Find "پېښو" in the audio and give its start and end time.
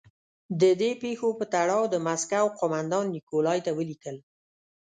1.01-1.29